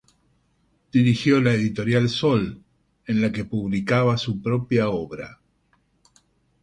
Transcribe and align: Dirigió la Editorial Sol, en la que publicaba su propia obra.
Dirigió 0.91 1.39
la 1.41 1.53
Editorial 1.53 2.09
Sol, 2.09 2.63
en 3.05 3.21
la 3.21 3.31
que 3.31 3.45
publicaba 3.45 4.17
su 4.17 4.41
propia 4.41 4.89
obra. 4.89 5.39